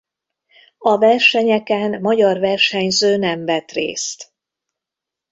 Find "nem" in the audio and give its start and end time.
3.17-3.45